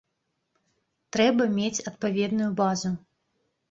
[1.17, 2.97] Трэба мець адпаведную базу.